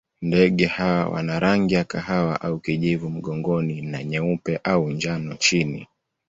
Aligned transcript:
Ndege 0.21 0.65
hawa 0.65 1.09
wana 1.09 1.39
rangi 1.39 1.73
ya 1.73 1.83
kahawa 1.83 2.41
au 2.41 2.59
kijivu 2.59 3.09
mgongoni 3.09 3.81
na 3.81 4.03
nyeupe 4.03 4.59
au 4.63 4.89
njano 4.89 5.35
chini. 5.35 5.87